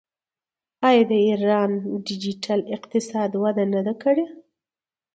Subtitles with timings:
[0.87, 1.71] آیا د ایران
[2.07, 4.25] ډیجیټل اقتصاد وده نه ده کړې؟